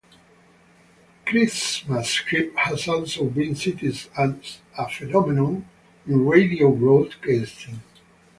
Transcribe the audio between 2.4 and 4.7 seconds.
has also been cited as